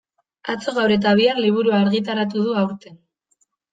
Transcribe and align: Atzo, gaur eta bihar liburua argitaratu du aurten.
Atzo, 0.53 0.71
gaur 0.77 0.93
eta 0.95 1.11
bihar 1.19 1.41
liburua 1.43 1.77
argitaratu 1.81 2.47
du 2.47 2.57
aurten. 2.63 2.99